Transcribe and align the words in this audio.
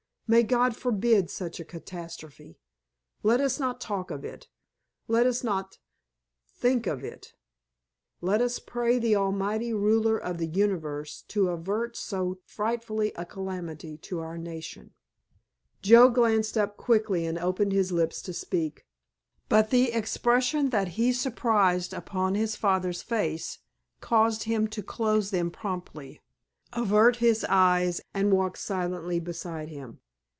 "May 0.33 0.43
God 0.43 0.77
forbid 0.77 1.29
such 1.29 1.59
a 1.59 1.65
catastrophe! 1.65 2.57
Let 3.21 3.41
us 3.41 3.59
not 3.59 3.81
talk 3.81 4.09
of 4.11 4.23
it. 4.23 4.47
Let 5.09 5.27
us 5.27 5.43
not 5.43 5.79
think 6.55 6.87
of 6.87 7.03
it. 7.03 7.33
Let 8.21 8.39
us 8.39 8.57
pray 8.57 8.97
the 8.97 9.13
Almighty 9.13 9.73
Ruler 9.73 10.17
of 10.17 10.37
the 10.37 10.45
Universe 10.47 11.23
to 11.27 11.49
avert 11.49 11.97
so 11.97 12.39
frightful 12.45 13.01
a 13.01 13.25
calamity 13.25 13.97
to 14.03 14.19
our 14.21 14.37
nation!" 14.37 14.91
Joe 15.81 16.07
glanced 16.07 16.57
up 16.57 16.77
quickly 16.77 17.25
and 17.25 17.37
opened 17.37 17.73
his 17.73 17.91
lips 17.91 18.21
to 18.21 18.31
speak, 18.31 18.85
but 19.49 19.69
the 19.69 19.91
expression 19.91 20.69
that 20.69 20.87
he 20.95 21.11
surprised 21.11 21.93
upon 21.93 22.35
his 22.35 22.55
father's 22.55 23.01
face 23.01 23.59
caused 23.99 24.43
him 24.43 24.69
to 24.69 24.81
close 24.81 25.31
them 25.31 25.51
promptly, 25.51 26.21
avert 26.71 27.17
his 27.17 27.43
eyes, 27.49 27.99
and 28.13 28.31
walk 28.31 28.55
silently 28.55 29.19
beside 29.19 29.67
him. 29.67 29.99